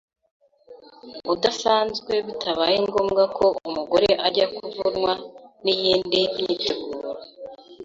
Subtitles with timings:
[1.33, 5.13] udasanzwe bitabaye ngombwa ko umugore ajya kuvunwa
[5.63, 7.09] n’iyindi myiteguro.